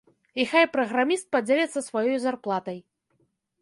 І 0.43 0.45
хай 0.53 0.65
праграміст 0.77 1.29
падзеліцца 1.37 1.87
сваёй 1.91 2.13
зарплатай. 2.29 2.85